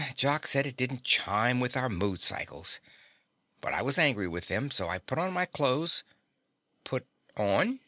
[0.15, 2.79] Jock said it didn't chime with our mood cycles.
[3.61, 6.03] But I was angry with them, so I put on my clothes"
[6.83, 7.05] "Put
[7.37, 7.79] on